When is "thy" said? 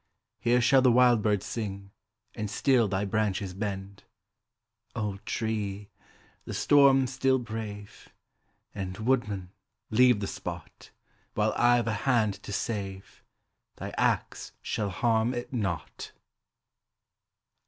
2.87-3.05, 13.75-13.91